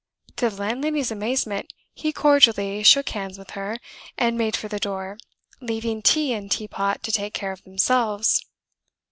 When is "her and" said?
3.51-4.35